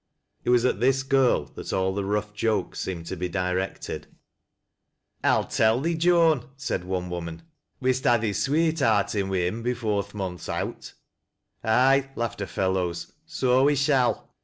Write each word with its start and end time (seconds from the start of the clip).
It 0.43 0.49
was 0.49 0.65
at 0.65 0.79
this 0.79 1.03
girl 1.03 1.45
that 1.53 1.71
all 1.71 1.93
the 1.93 2.03
rough 2.03 2.33
jokes 2.33 2.79
seemed 2.79 3.05
to 3.05 3.15
be 3.15 3.29
directed." 3.29 4.07
I'll 5.23 5.43
tell 5.43 5.79
thee, 5.79 5.93
Joan," 5.93 6.49
said 6.57 6.83
one 6.85 7.11
woman," 7.11 7.43
we'st 7.81 8.05
ha' 8.05 8.17
thee 8.19 8.31
fiweetheartin' 8.31 9.29
wi' 9.29 9.47
him 9.47 9.63
afore 9.63 10.01
th' 10.01 10.15
month's 10.15 10.49
out."" 10.49 10.93
Aye," 11.63 12.09
laughed 12.15 12.39
her 12.39 12.47
fellows," 12.47 13.13
so 13.27 13.65
we 13.65 13.75
shall. 13.75 14.33